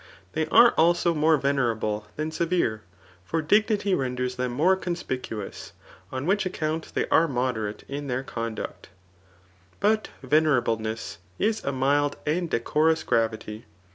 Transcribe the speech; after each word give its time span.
They 0.33 0.47
are 0.47 0.71
also 0.77 1.13
more 1.13 1.37
venerable 1.37 2.07
than 2.15 2.31
severe; 2.31 2.81
for 3.23 3.39
dignity 3.43 3.93
renders 3.93 4.33
them 4.35 4.51
more 4.51 4.75
conspicuous; 4.75 5.73
on 6.11 6.25
which 6.25 6.43
account 6.43 6.93
they 6.95 7.07
are 7.09 7.27
moderate 7.27 7.83
in 7.87 8.07
their 8.07 8.23
conduct. 8.23 8.89
But 9.79 10.09
vene^ 10.25 10.51
rableness 10.59 11.17
is 11.37 11.63
a 11.63 11.71
mild 11.71 12.17
and 12.25 12.49
decorous 12.49 13.03
gravity. 13.03 13.67